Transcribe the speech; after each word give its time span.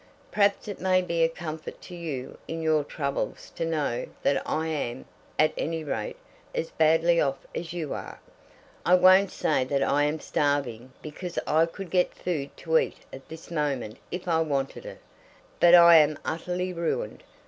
"Perhaps 0.31 0.67
it 0.67 0.81
may 0.81 1.03
be 1.03 1.21
a 1.23 1.29
comfort 1.29 1.79
to 1.83 1.95
you 1.95 2.39
in 2.47 2.59
your 2.63 2.83
troubles 2.83 3.51
to 3.53 3.63
know 3.67 4.07
that 4.23 4.41
I 4.49 4.65
am, 4.65 5.05
at 5.37 5.53
any 5.55 5.83
rate, 5.83 6.15
as 6.55 6.71
badly 6.71 7.21
off 7.21 7.37
as 7.53 7.71
you 7.71 7.93
are? 7.93 8.19
I 8.83 8.95
won't 8.95 9.29
say 9.31 9.63
that 9.65 9.83
I 9.83 10.05
am 10.05 10.19
starving, 10.19 10.91
because 11.03 11.37
I 11.45 11.67
could 11.67 11.91
get 11.91 12.15
food 12.15 12.57
to 12.57 12.79
eat 12.79 12.97
at 13.13 13.29
this 13.29 13.51
moment 13.51 13.97
if 14.09 14.27
I 14.27 14.41
wanted 14.41 14.87
it; 14.87 15.01
but 15.59 15.75
I 15.75 15.97
am 15.97 16.17
utterly 16.25 16.73
ruined. 16.73 17.21